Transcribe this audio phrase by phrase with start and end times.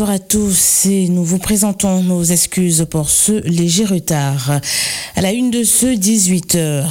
[0.00, 4.58] Bonsoir à tous et nous vous présentons nos excuses pour ce léger retard.
[5.14, 6.86] À la une de ce 18h.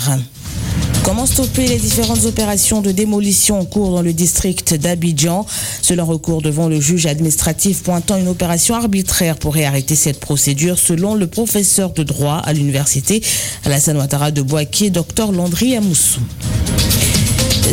[1.03, 5.43] Comment stopper les différentes opérations de démolition en cours dans le district d'Abidjan?
[5.81, 11.15] Selon recours devant le juge administratif pointant une opération arbitraire pourrait arrêter cette procédure selon
[11.15, 13.23] le professeur de droit à l'université
[13.65, 16.19] Alassane Ouattara de Boaké, Dr Landry Amoussou.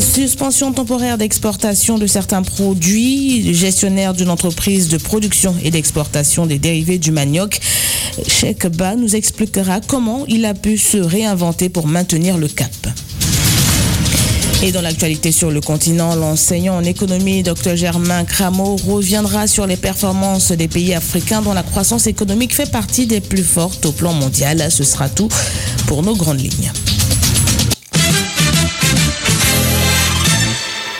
[0.00, 3.54] Suspension temporaire d'exportation de certains produits.
[3.54, 7.60] Gestionnaire d'une entreprise de production et d'exportation des dérivés du manioc,
[8.26, 12.70] Cheikh Ba nous expliquera comment il a pu se réinventer pour maintenir le cap.
[14.62, 19.76] Et dans l'actualité sur le continent, l'enseignant en économie, Dr Germain Cramo, reviendra sur les
[19.76, 24.14] performances des pays africains dont la croissance économique fait partie des plus fortes au plan
[24.14, 24.70] mondial.
[24.70, 25.28] Ce sera tout
[25.86, 26.72] pour nos grandes lignes.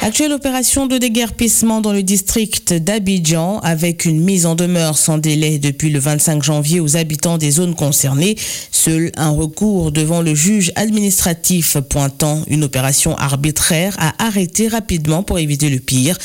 [0.07, 5.59] Actuelle opération de déguerpissement dans le district d'Abidjan avec une mise en demeure sans délai
[5.59, 8.37] depuis le 25 janvier aux habitants des zones concernées.
[8.71, 15.41] Seul un recours devant le juge administratif pointant une opération arbitraire à arrêter rapidement pour
[15.41, 16.17] éviter le pire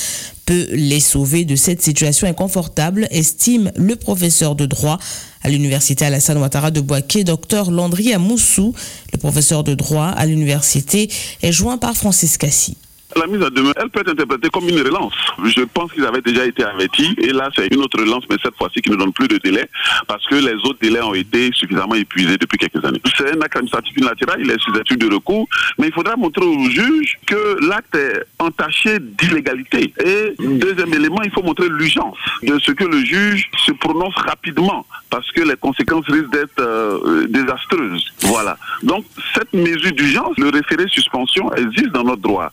[0.46, 5.00] peut les sauver de cette situation inconfortable, estime le professeur de droit
[5.42, 8.76] à l'université Alassane Ouattara de Boaké, docteur Landry Amoussou.
[9.12, 11.10] Le professeur de droit à l'université
[11.42, 12.78] est joint par Francis Cassi.
[13.16, 15.14] La mise à demeure, elle peut être interprétée comme une relance.
[15.44, 18.56] Je pense qu'ils avaient déjà été avertis et là c'est une autre relance, mais cette
[18.56, 19.68] fois-ci qui ne donne plus de délai
[20.08, 23.02] parce que les autres délais ont été suffisamment épuisés depuis quelques années.
[23.18, 26.46] C'est un acte administratif unilatéral, il est sous étude de recours, mais il faudra montrer
[26.46, 29.94] au juge que l'acte est entaché d'illégalité.
[30.04, 34.86] Et deuxième élément, il faut montrer l'urgence de ce que le juge se prononce rapidement
[35.10, 38.12] parce que les conséquences risquent d'être euh, désastreuses.
[38.22, 38.58] Voilà.
[38.84, 39.04] Donc
[39.36, 42.50] cette mesure d'urgence, le référé suspension existe dans notre droit.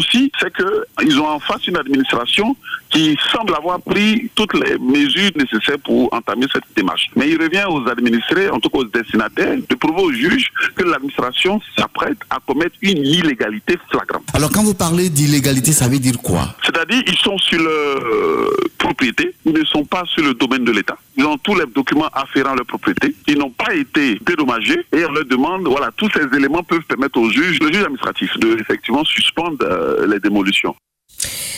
[0.00, 2.56] Souci, c'est qu'ils ont en face une administration
[2.90, 7.06] qui semble avoir pris toutes les mesures nécessaires pour entamer cette démarche.
[7.16, 10.84] Mais il revient aux administrés, en tout cas aux destinataires, de prouver au juge que
[10.84, 14.24] l'administration s'apprête à commettre une illégalité flagrante.
[14.32, 16.54] Alors quand vous parlez d'illégalité, ça veut dire quoi?
[16.64, 20.96] C'est-à-dire ils sont sur leur propriété, ils ne sont pas sur le domaine de l'État.
[21.16, 23.14] Ils ont tous les documents afférents à leur propriété.
[23.26, 27.18] Ils n'ont pas été dédommagés et on leur demande, voilà, tous ces éléments peuvent permettre
[27.18, 29.58] au juge, le juge administratif, de effectivement suspendre
[29.88, 30.74] euh, les démolitions.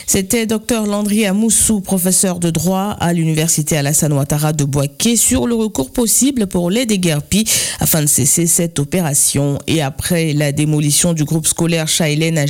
[0.05, 5.55] C'était Dr Landry Amoussou, professeur de droit à l'université Alassane Ouattara de Boaké, sur le
[5.55, 7.45] recours possible pour les déguerpis
[7.79, 9.57] afin de cesser cette opération.
[9.67, 12.45] Et après la démolition du groupe scolaire Chaïlen à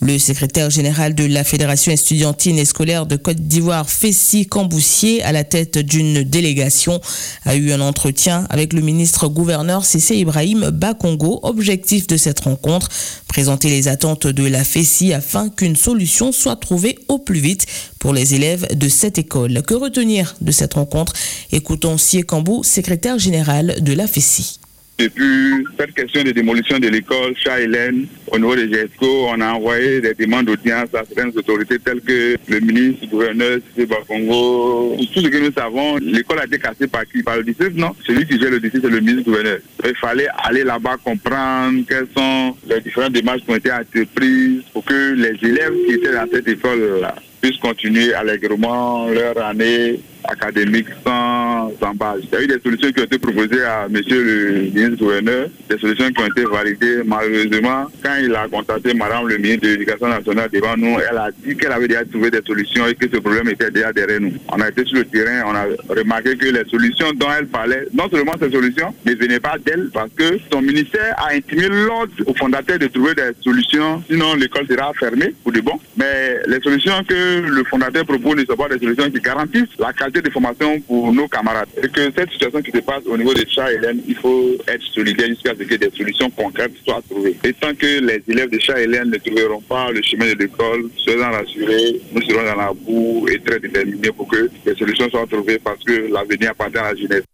[0.00, 5.32] le secrétaire général de la Fédération estudiantine et scolaire de Côte d'Ivoire, Fessi Camboussier, à
[5.32, 7.00] la tête d'une délégation,
[7.44, 11.40] a eu un entretien avec le ministre gouverneur Cissé Ibrahim Bakongo.
[11.42, 12.88] Objectif de cette rencontre,
[13.28, 17.66] présenter les attentes de la Fessi afin qu'une solution soit trouvée au plus vite
[17.98, 19.62] pour les élèves de cette école.
[19.62, 21.12] Que retenir de cette rencontre?
[21.52, 22.24] Écoutons Sie
[22.62, 24.60] secrétaire général de la FESI.
[24.98, 30.00] Depuis cette question de démolition de l'école Charles au niveau de GESCO, on a envoyé
[30.00, 33.86] des demandes d'audience à certaines autorités telles que le ministre, le gouverneur, C.
[33.86, 34.96] Bakongo.
[35.14, 37.22] Tout ce que nous savons, l'école a été cassée par qui?
[37.22, 37.94] Par le district, non?
[38.04, 39.58] Celui qui gère le district, c'est le ministre gouverneur.
[39.84, 44.84] Il fallait aller là-bas comprendre quelles sont les différentes démarches qui ont été entreprises pour
[44.84, 51.72] que les élèves qui étaient dans cette école-là puissent continuer allègrement leur année académique sans
[51.82, 52.20] embâche.
[52.24, 55.48] Il y a eu des solutions qui ont été proposées à monsieur le ministre gouverneur,
[55.68, 57.02] des solutions qui ont été validées.
[57.04, 61.30] Malheureusement, quand il a contacté madame le ministre de l'Éducation nationale devant nous, elle a
[61.44, 64.34] dit qu'elle avait déjà trouvé des solutions et que ce problème était déjà derrière nous.
[64.52, 67.86] On a été sur le terrain, on a remarqué que les solutions dont elle parlait,
[67.94, 72.12] non seulement ces solutions ne venaient pas d'elle parce que son ministère a intimé l'ordre
[72.26, 75.78] au fondateur de trouver des solutions, sinon l'école sera fermée pour de bon.
[75.96, 79.92] Mais les solutions que le fondateur propose ne sont pas des solutions qui garantissent la
[79.92, 81.68] qualité de formation pour nos camarades.
[81.82, 84.82] Et que cette situation qui se passe au niveau des chats Hélène, il faut être
[84.92, 87.36] solidaire jusqu'à ce que des solutions concrètes soient trouvées.
[87.44, 90.90] Et tant que les élèves de chats Hélène ne trouveront pas le chemin de l'école,
[90.96, 95.26] soyons rassurés, nous serons dans la boue et très déterminés pour que les solutions soient
[95.26, 97.24] trouvées parce que l'avenir appartient à la jeunesse.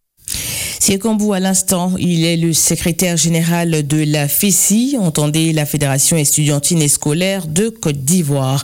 [0.84, 6.82] Siekambou, à l'instant, il est le secrétaire général de la FESI, entendez la Fédération estudiantine
[6.82, 8.62] et scolaire de Côte d'Ivoire.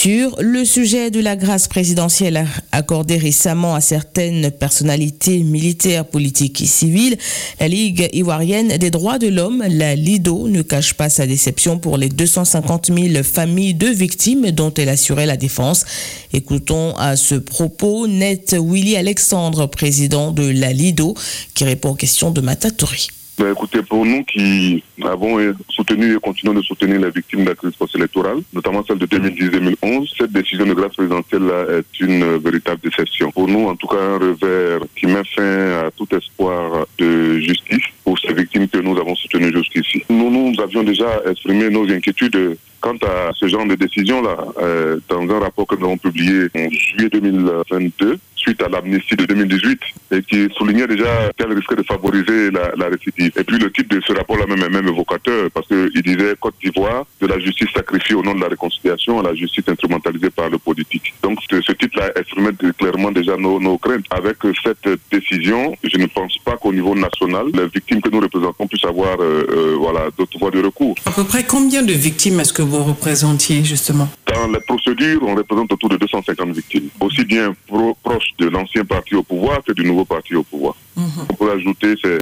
[0.00, 6.66] Sur le sujet de la grâce présidentielle accordée récemment à certaines personnalités militaires, politiques et
[6.66, 7.18] civiles,
[7.58, 11.96] la Ligue ivoirienne des droits de l'homme, la LIDO, ne cache pas sa déception pour
[11.96, 15.84] les 250 000 familles de victimes dont elle assurait la défense.
[16.32, 21.16] Écoutons à ce propos Net Willy Alexandre, président de la LIDO,
[21.54, 23.08] qui répond aux questions de Matatori.
[23.38, 25.38] Ben, écoutez, pour nous qui avons
[25.68, 30.12] soutenu et continuons de soutenir les victimes de la crise post-électorale, notamment celle de 2010-2011,
[30.18, 33.30] cette décision de grâce présidentielle est une véritable déception.
[33.30, 37.84] Pour nous, en tout cas, un revers qui met fin à tout espoir de justice
[38.02, 40.02] pour ces victimes que nous avons soutenues jusqu'ici.
[40.10, 45.22] Nous, nous avions déjà exprimé nos inquiétudes quant à ce genre de décision-là euh, dans
[45.22, 50.22] un rapport que nous avons publié en juillet 2022 suite à l'amnistie de 2018 et
[50.22, 53.32] qui soulignait déjà qu'elle risquait de favoriser la, la, récidive.
[53.36, 56.54] Et puis le titre de ce rapport-là même est même évocateur parce qu'il disait Côte
[56.62, 60.48] d'Ivoire de la justice sacrifiée au nom de la réconciliation à la justice instrumentalisée par
[60.48, 61.14] le politique.
[61.22, 64.04] Donc ce, ce titre-là exprimait clairement déjà nos, nos, craintes.
[64.10, 68.66] Avec cette décision, je ne pense pas qu'au niveau national, les victimes que nous représentons
[68.66, 70.94] puissent avoir euh, euh, voilà, d'autres voies de recours.
[71.06, 74.08] À peu près combien de victimes est-ce que vous représentiez justement?
[74.28, 78.84] Dans les procédures, on représente autour de 250 victimes, aussi bien pro proches de l'ancien
[78.84, 80.74] parti au pouvoir que du nouveau parti au pouvoir.
[80.96, 81.26] Mm -hmm.
[81.30, 82.18] On peut ajouter, c'est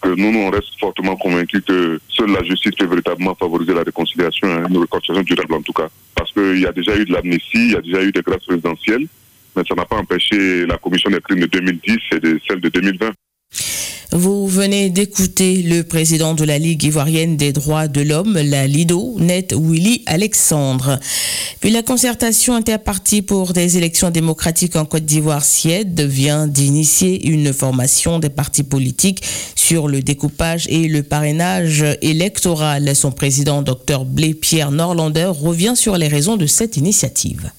[0.00, 3.82] que nous, nous, on reste fortement convaincus que seule la justice peut véritablement favoriser la
[3.82, 5.88] réconciliation, hein, une réconciliation durable en tout cas.
[6.14, 8.46] Parce qu'il y a déjà eu de l'amnistie, il y a déjà eu des grâces
[8.50, 9.06] présidentielles,
[9.54, 12.68] mais ça n'a pas empêché la commission des crimes de 2010 et de celle de
[12.68, 13.12] 2020.
[14.14, 19.16] Vous venez d'écouter le président de la Ligue ivoirienne des droits de l'homme, la Lido,
[19.18, 21.00] Net Willy Alexandre.
[21.60, 27.54] Puis la concertation interpartie pour des élections démocratiques en Côte d'Ivoire, SIED, vient d'initier une
[27.54, 29.24] formation des partis politiques
[29.54, 32.94] sur le découpage et le parrainage électoral.
[32.94, 37.50] Son président, Dr Blé Pierre Norlander, revient sur les raisons de cette initiative.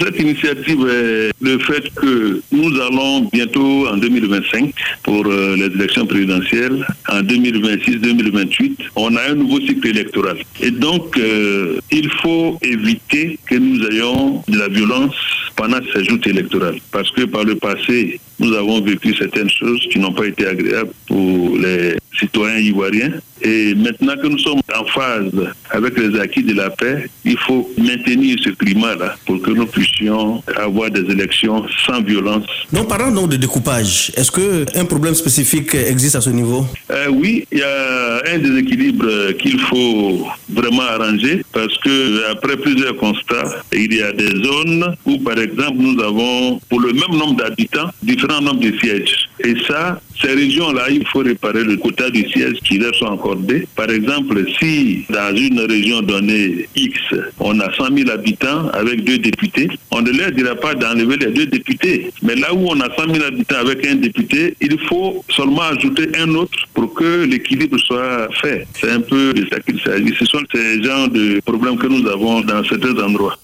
[0.00, 6.06] Cette initiative est le fait que nous allons bientôt en 2025 pour euh, les élections
[6.06, 10.38] présidentielles, en 2026-2028, on a un nouveau cycle électoral.
[10.62, 15.14] Et donc, euh, il faut éviter que nous ayons de la violence
[15.60, 16.78] pendant ces joutes électorales.
[16.90, 20.92] Parce que par le passé, nous avons vécu certaines choses qui n'ont pas été agréables
[21.06, 23.12] pour les citoyens ivoiriens.
[23.42, 25.32] Et maintenant que nous sommes en phase
[25.70, 30.42] avec les acquis de la paix, il faut maintenir ce climat-là pour que nous puissions
[30.56, 32.44] avoir des élections sans violence.
[32.72, 34.12] Donc, parlons donc de découpage.
[34.16, 36.66] Est-ce qu'un problème spécifique existe à ce niveau?
[36.90, 42.96] Euh, Oui, il y a un déséquilibre qu'il faut vraiment arranger parce que après plusieurs
[42.96, 47.36] constats, il y a des zones où, par exemple, nous avons, pour le même nombre
[47.36, 49.28] d'habitants, différents nombres de sièges.
[49.44, 53.66] Et ça, ces régions-là, il faut réparer le quota de sièges qui leur sont accordés.
[53.74, 56.98] Par exemple, si dans une région donnée X,
[57.38, 61.30] on a 100 000 habitants avec deux députés, on ne leur dira pas d'enlever les
[61.30, 62.10] deux députés.
[62.22, 66.08] Mais là où on a 100 000 habitants avec un député, il faut seulement ajouter
[66.18, 68.66] un autre pour que l'équilibre soit fait.
[68.78, 70.14] C'est un peu de ça qu'il s'agit.
[70.18, 73.38] Ce sont ces genres de problèmes que nous avons dans certains endroits.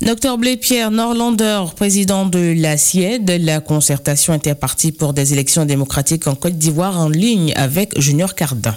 [0.00, 6.36] Dr Blé-Pierre Norlander, président de la CIED, la concertation interpartie pour des élections démocratiques en
[6.36, 8.76] Côte d'Ivoire en ligne avec Junior Cardin.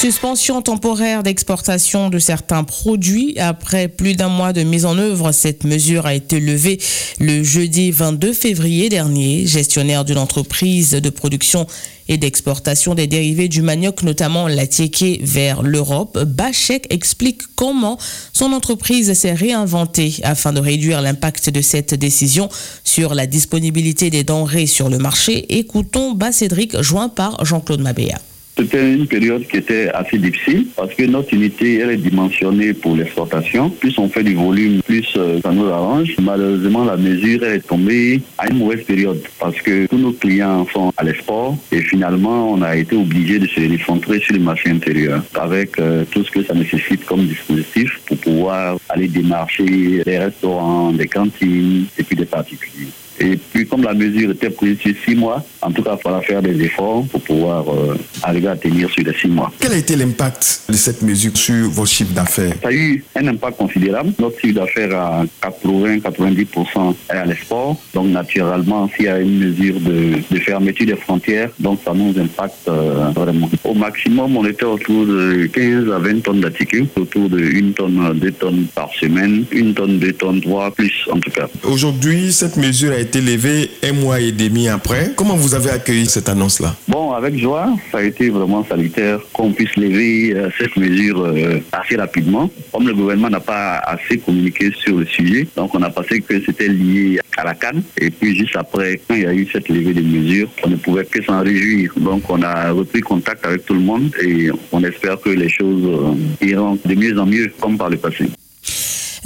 [0.00, 3.36] Suspension temporaire d'exportation de certains produits.
[3.36, 6.78] Après plus d'un mois de mise en œuvre, cette mesure a été levée
[7.18, 9.44] le jeudi 22 février dernier.
[9.44, 11.66] Gestionnaire d'une entreprise de production
[12.06, 17.98] et d'exportation des dérivés du manioc, notamment la tiéké vers l'Europe, Bachek explique comment
[18.32, 22.48] son entreprise s'est réinventée afin de réduire l'impact de cette décision
[22.84, 25.58] sur la disponibilité des denrées sur le marché.
[25.58, 28.20] Écoutons Bas Cédric, joint par Jean-Claude Mabéa.
[28.58, 32.96] C'était une période qui était assez difficile parce que notre unité elle est dimensionnée pour
[32.96, 33.70] l'exportation.
[33.70, 36.16] Plus on fait du volume, plus euh, ça nous arrange.
[36.20, 40.92] Malheureusement, la mesure est tombée à une mauvaise période parce que tous nos clients sont
[40.96, 45.22] à l'export et finalement on a été obligé de se recentrer sur le marché intérieur
[45.34, 50.90] avec euh, tout ce que ça nécessite comme dispositif pour pouvoir aller démarcher les restaurants,
[50.90, 52.88] des cantines et puis des particuliers.
[53.20, 56.20] Et puis, comme la mesure était prise sur six mois, en tout cas, il faudra
[56.22, 59.52] faire des efforts pour pouvoir euh, arriver à tenir sur les six mois.
[59.58, 62.54] Quel a été l'impact de cette mesure sur vos chiffres d'affaires?
[62.62, 64.12] Ça a eu un impact considérable.
[64.18, 67.76] Notre chiffre d'affaires à 80-90% est à l'export.
[67.94, 72.14] Donc, naturellement, s'il y a une mesure de, de, fermeture des frontières, donc ça nous
[72.18, 73.50] impacte euh, vraiment.
[73.64, 78.12] Au maximum, on était autour de 15 à 20 tonnes d'articles, autour de 1 tonne,
[78.14, 81.48] 2 tonnes par semaine, 1 tonne, 2 tonnes, 3 plus en tout cas.
[81.64, 85.12] Aujourd'hui, cette mesure a été été levé un mois et demi après.
[85.16, 86.74] Comment vous avez accueilli cette annonce-là?
[86.88, 91.58] Bon, avec joie, ça a été vraiment salutaire qu'on puisse lever euh, cette mesure euh,
[91.72, 92.50] assez rapidement.
[92.70, 96.38] Comme le gouvernement n'a pas assez communiqué sur le sujet, donc on a pensé que
[96.44, 97.82] c'était lié à la canne.
[97.98, 100.76] Et puis juste après, quand il y a eu cette levée de mesures, on ne
[100.76, 101.90] pouvait que s'en réjouir.
[101.96, 105.82] Donc on a repris contact avec tout le monde et on espère que les choses
[105.86, 108.26] euh, iront de mieux en mieux comme par le passé.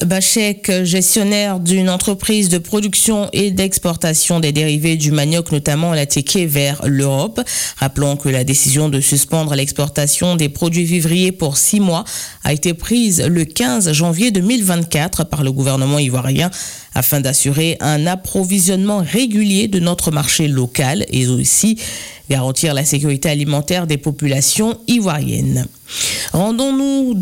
[0.05, 6.49] Bachek, gestionnaire d'une entreprise de production et d'exportation des dérivés du manioc, notamment la teke,
[6.49, 7.41] vers l'Europe.
[7.77, 12.05] Rappelons que la décision de suspendre l'exportation des produits vivriers pour six mois
[12.45, 16.51] a été prise le 15 janvier 2024 par le gouvernement ivoirien
[16.95, 21.79] afin d'assurer un approvisionnement régulier de notre marché local et aussi
[22.29, 25.67] garantir la sécurité alimentaire des populations ivoiriennes.
[26.33, 27.15] Rendons-nous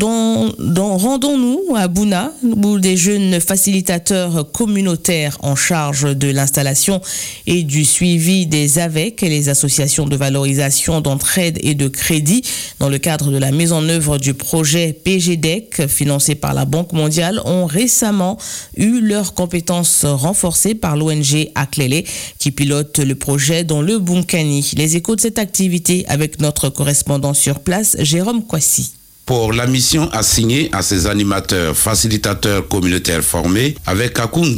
[1.75, 7.01] à Bouna, où des jeunes facilitateurs communautaires en charge de l'installation
[7.47, 12.43] et du suivi des AVEC les associations de valorisation d'entraide et de crédit
[12.79, 16.93] dans le cadre de la mise en œuvre du projet PGDEC financé par la Banque
[16.93, 18.37] mondiale ont récemment
[18.77, 22.03] eu leurs compétences renforcées par l'ONG Aklele
[22.39, 24.71] qui pilote le projet dans le Bunkani.
[24.75, 30.09] Les échos de cette activité avec notre correspondant sur place, Jérôme Kwasi pour la mission
[30.11, 34.17] assignée à ces animateurs, facilitateurs communautaires formés, avec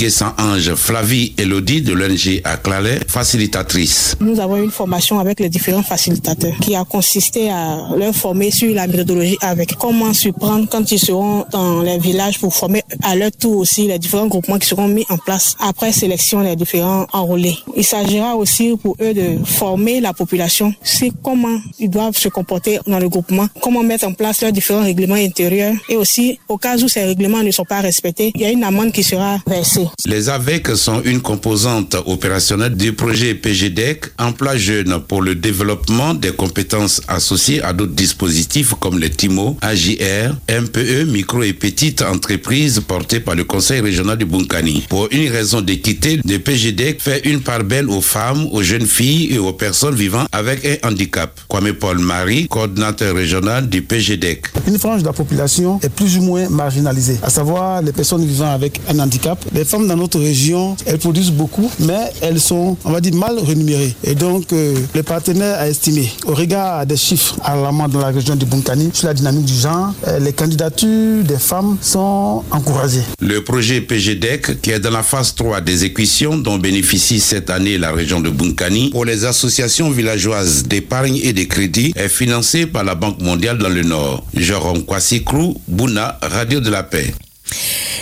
[0.10, 4.16] sans Ange, Flavie Elodie de l'ONG Aklale, facilitatrice.
[4.20, 8.74] Nous avons une formation avec les différents facilitateurs qui a consisté à leur former sur
[8.74, 13.16] la méthodologie avec comment se prendre quand ils seront dans les villages pour former à
[13.16, 17.06] leur tour aussi les différents groupements qui seront mis en place après sélection des différents
[17.14, 17.58] enrôlés.
[17.76, 22.80] Il s'agira aussi pour eux de former la population sur comment ils doivent se comporter
[22.88, 26.78] dans le groupement, comment mettre en place leur différents règlements intérieurs et aussi au cas
[26.78, 29.88] où ces règlements ne sont pas respectés, il y a une amende qui sera versée.
[30.06, 36.32] Les AVEC sont une composante opérationnelle du projet PGDEC, emploi jeune pour le développement des
[36.32, 43.20] compétences associées à d'autres dispositifs comme les TIMO, AJR, MPE, micro et petites entreprises portées
[43.20, 44.86] par le Conseil régional du Bunkani.
[44.90, 49.34] Pour une raison d'équité, le PGDEC fait une part belle aux femmes, aux jeunes filles
[49.34, 51.40] et aux personnes vivant avec un handicap.
[51.48, 54.43] Kwame Paul Marie, coordinateur régional du PGDEC.
[54.68, 58.52] Une frange de la population est plus ou moins marginalisée, à savoir les personnes vivant
[58.52, 59.44] avec un handicap.
[59.54, 63.38] Les femmes dans notre région, elles produisent beaucoup, mais elles sont, on va dire, mal
[63.40, 63.94] rémunérées.
[64.04, 68.36] Et donc, euh, le partenaire a estimé, au regard des chiffres alarmants dans la région
[68.36, 73.04] du Bunkani, sur la dynamique du genre, euh, les candidatures des femmes sont encouragées.
[73.20, 77.78] Le projet PGDEC, qui est dans la phase 3 des équations dont bénéficie cette année
[77.78, 82.84] la région de Bunkani, pour les associations villageoises d'épargne et de crédit, est financé par
[82.84, 84.24] la Banque mondiale dans le Nord.
[84.36, 87.14] Jérôme Kwasikrou, Bouna, Radio de la Paix.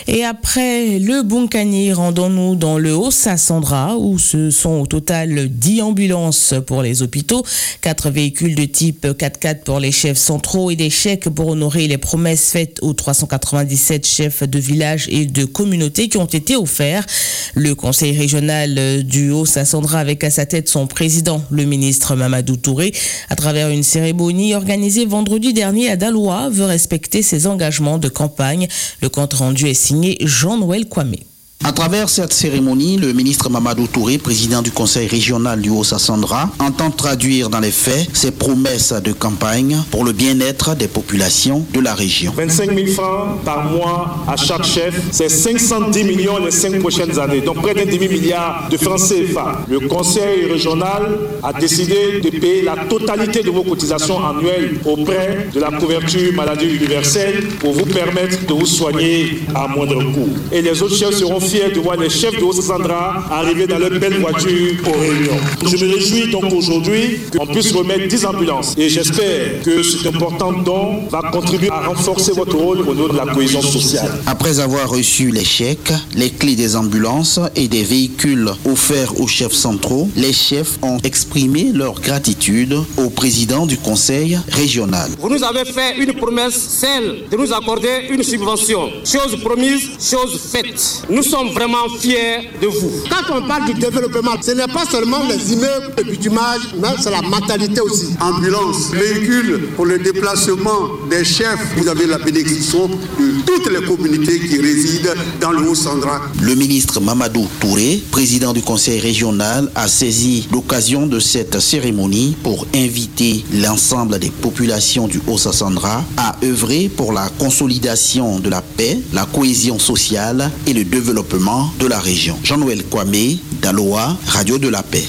[0.07, 6.55] Et après le Bunkani, rendons-nous dans le Haut-Sassandra où ce sont au total 10 ambulances
[6.65, 7.45] pour les hôpitaux,
[7.81, 11.97] 4 véhicules de type 4x4 pour les chefs centraux et des chèques pour honorer les
[11.97, 17.05] promesses faites aux 397 chefs de village et de communautés qui ont été offerts.
[17.53, 22.93] Le conseil régional du Haut-Sassandra avec à sa tête son président, le ministre Mamadou Touré,
[23.29, 28.67] à travers une cérémonie organisée vendredi dernier à Dalois, veut respecter ses engagements de campagne.
[29.01, 31.17] Le compte rendu est signé Jean-Noël Kwame.
[31.63, 36.89] À travers cette cérémonie, le ministre Mamadou Touré, président du conseil régional du Haut-Sassandra, entend
[36.89, 41.93] traduire dans les faits ses promesses de campagne pour le bien-être des populations de la
[41.93, 42.33] région.
[42.35, 47.41] 25 000 francs par mois à chaque chef, c'est 510 millions les cinq prochaines années,
[47.41, 49.59] donc près d'un demi-milliard de francs CFA.
[49.69, 55.59] Le conseil régional a décidé de payer la totalité de vos cotisations annuelles auprès de
[55.59, 60.29] la couverture maladie universelle pour vous permettre de vous soigner à moindre coût.
[60.51, 63.91] Et les autres chefs seront fiers de voir les chefs de Haute-Sandra arriver dans leur
[63.91, 65.39] belle voiture aux réunions.
[65.69, 70.53] Je me réjouis donc aujourd'hui qu'on puisse remettre 10 ambulances et j'espère que cet important
[70.53, 74.11] don va contribuer à renforcer votre rôle au niveau de la cohésion sociale.
[74.27, 79.53] Après avoir reçu les chèques, les clés des ambulances et des véhicules offerts aux chefs
[79.53, 85.09] centraux, les chefs ont exprimé leur gratitude au président du conseil régional.
[85.19, 88.89] Vous nous avez fait une promesse, celle de nous accorder une subvention.
[89.03, 91.03] Chose promise, chose faite.
[91.09, 92.91] Nous sommes vraiment fiers de vous.
[93.09, 97.09] Quand on parle du développement, ce n'est pas seulement les immeubles et bitumage, mais c'est
[97.11, 98.07] la mentalité aussi.
[98.19, 104.39] Ambulance, véhicules pour le déplacement des chefs, vous avez la bénédiction de toutes les communautés
[104.39, 106.21] qui résident dans le Haut-Sandra.
[106.41, 112.65] Le ministre Mamadou Touré, président du conseil régional, a saisi l'occasion de cette cérémonie pour
[112.75, 119.25] inviter l'ensemble des populations du Haut-Sassandra à œuvrer pour la consolidation de la paix, la
[119.25, 121.30] cohésion sociale et le développement
[121.79, 122.37] de la région.
[122.43, 125.07] Jean-Noël Kwame, Daloa, Radio de la Paix.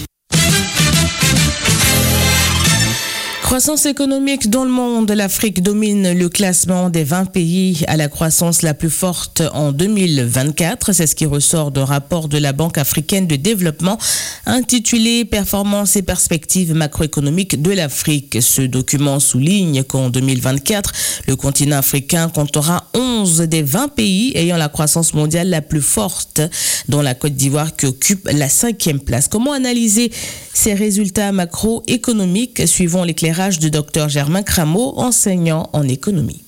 [3.52, 8.62] Croissance économique dans le monde, l'Afrique domine le classement des 20 pays à la croissance
[8.62, 10.94] la plus forte en 2024.
[10.94, 13.98] C'est ce qui ressort d'un rapport de la Banque africaine de développement
[14.46, 18.38] intitulé Performance et perspectives macroéconomiques de l'Afrique.
[18.40, 20.90] Ce document souligne qu'en 2024,
[21.28, 26.40] le continent africain comptera 11 des 20 pays ayant la croissance mondiale la plus forte,
[26.88, 29.28] dont la Côte d'Ivoire qui occupe la cinquième place.
[29.28, 30.10] Comment analyser
[30.54, 36.41] ces résultats macroéconomiques suivant l'éclairage du docteur Germain Crameau, enseignant en économie.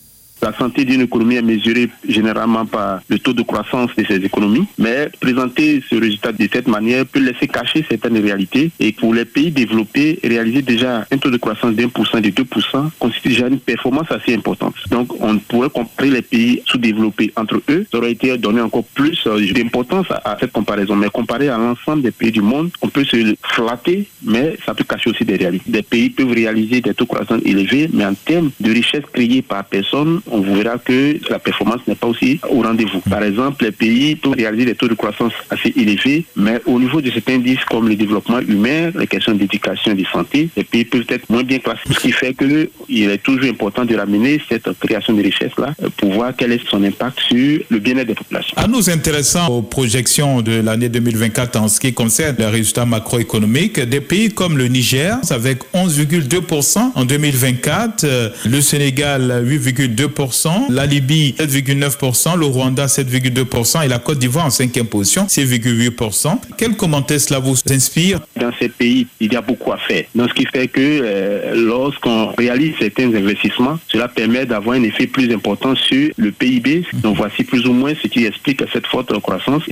[0.45, 4.67] La santé d'une économie est mesurée généralement par le taux de croissance de ces économies,
[4.77, 8.71] mais présenter ce résultat de cette manière peut laisser cacher certaines réalités.
[8.79, 12.91] Et pour les pays développés, réaliser déjà un taux de croissance pour cent, de 2%
[12.99, 14.75] constitue déjà une performance assez importante.
[14.91, 17.87] Donc on pourrait comparer les pays sous-développés entre eux.
[17.91, 20.95] Ça aurait été donné encore plus euh, d'importance à cette comparaison.
[20.95, 24.85] Mais comparé à l'ensemble des pays du monde, on peut se flatter, mais ça peut
[24.85, 25.71] cacher aussi des réalités.
[25.71, 29.41] Des pays peuvent réaliser des taux de croissance élevés, mais en termes de richesse créée
[29.41, 33.01] par personne, on verra que la performance n'est pas aussi au rendez-vous.
[33.09, 37.01] Par exemple, les pays peuvent réaliser des taux de croissance assez élevés, mais au niveau
[37.01, 40.85] de cet indice comme le développement humain, les questions d'éducation et de santé, les pays
[40.85, 41.81] peuvent être moins bien classés.
[41.91, 42.69] Ce qui fait qu'il
[43.11, 47.21] est toujours important de ramener cette création de richesse-là pour voir quel est son impact
[47.29, 48.57] sur le bien-être des populations.
[48.57, 53.79] À nous intéressant aux projections de l'année 2024 en ce qui concerne les résultats macroéconomiques,
[53.81, 58.07] des pays comme le Niger, avec 11,2% en 2024,
[58.47, 60.24] le Sénégal 8,2%,
[60.71, 66.39] la Libye 7,9%, le Rwanda 7,2% et la Côte d'Ivoire en cinquième position 6,8%.
[66.57, 68.21] Quel commentaire cela vous inspire?
[68.39, 70.05] Dans ces pays, il y a beaucoup à faire.
[70.17, 75.33] Ce qui fait que euh, lorsqu'on réalise certains investissements, cela permet d'avoir un effet plus
[75.33, 76.85] important sur le PIB.
[76.95, 79.63] Donc voici plus ou moins ce qui explique cette forte croissance.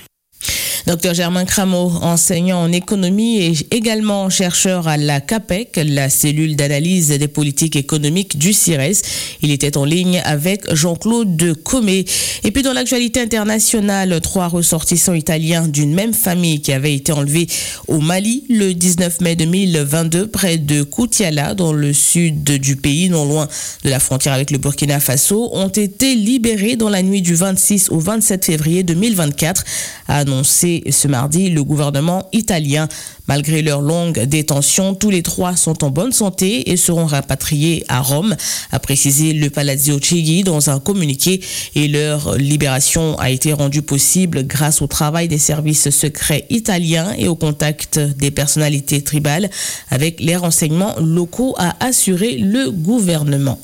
[0.87, 7.11] Docteur Germain Crameau, enseignant en économie et également chercheur à la CAPEC, la cellule d'analyse
[7.11, 9.03] des politiques économiques du CIRES.
[9.43, 12.05] Il était en ligne avec Jean-Claude Comé.
[12.43, 17.47] Et puis dans l'actualité internationale, trois ressortissants italiens d'une même famille qui avaient été enlevés
[17.87, 23.25] au Mali le 19 mai 2022 près de Koutiala dans le sud du pays, non
[23.25, 23.47] loin
[23.85, 27.91] de la frontière avec le Burkina Faso, ont été libérés dans la nuit du 26
[27.91, 29.65] au 27 février 2024,
[30.09, 32.89] a annoncé ce mardi le gouvernement italien.
[33.29, 38.01] Malgré leur longue détention, tous les trois sont en bonne santé et seront rapatriés à
[38.01, 38.35] Rome,
[38.73, 41.41] a précisé le Palazzo Chigi dans un communiqué.
[41.75, 47.29] Et leur libération a été rendue possible grâce au travail des services secrets italiens et
[47.29, 49.51] au contact des personnalités tribales
[49.91, 53.59] avec les renseignements locaux, a assuré le gouvernement.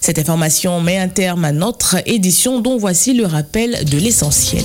[0.00, 4.64] Cette information met un terme à notre édition dont voici le rappel de l'essentiel.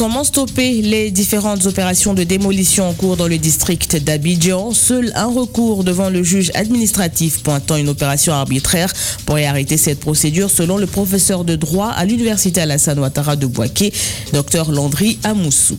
[0.00, 4.72] Comment stopper les différentes opérations de démolition en cours dans le district d'Abidjan?
[4.72, 8.90] Seul un recours devant le juge administratif pointant une opération arbitraire
[9.26, 13.92] pourrait arrêter cette procédure selon le professeur de droit à l'université Alassane Ouattara de Boaké,
[14.32, 15.76] Dr Landry Amoussou.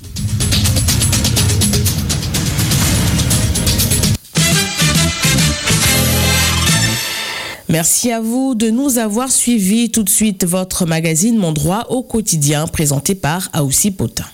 [7.71, 9.91] Merci à vous de nous avoir suivis.
[9.91, 14.25] Tout de suite, votre magazine Mon droit au quotidien présenté par Aoussi Potin.